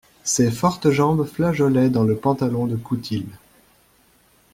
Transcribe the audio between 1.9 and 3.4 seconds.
dans le pantalon de coutil.